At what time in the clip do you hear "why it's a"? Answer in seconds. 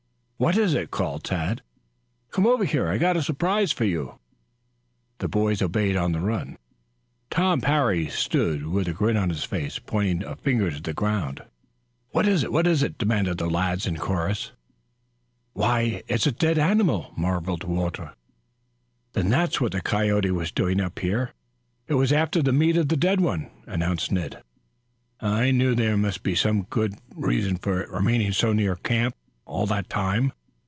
15.53-16.31